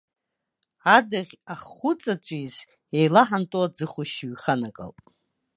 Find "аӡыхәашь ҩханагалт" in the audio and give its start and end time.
3.65-4.97